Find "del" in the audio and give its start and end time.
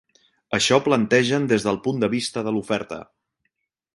1.69-1.77